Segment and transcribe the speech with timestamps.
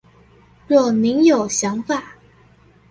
[0.67, 2.15] 若您有想法